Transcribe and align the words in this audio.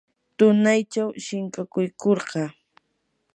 tunaychawmi 0.37 1.19
shinkakuykurqaa. 1.25 2.49